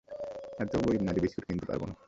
[0.59, 1.93] এতও গরিব না যে, বিস্কুট কিনতে পারবোনা।